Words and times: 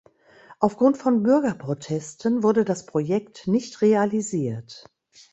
Aufgrund 0.59 0.97
von 0.97 1.21
Bürgerprotesten 1.21 2.41
wurde 2.41 2.65
das 2.65 2.87
Projekt 2.87 3.45
nicht 3.45 3.83
realisiert. 3.83 4.87